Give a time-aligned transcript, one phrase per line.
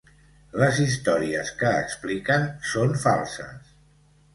[0.61, 3.75] Les històries que expliquen són falses.